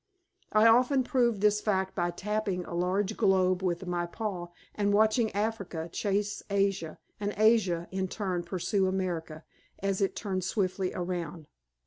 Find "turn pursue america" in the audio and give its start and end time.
8.07-9.43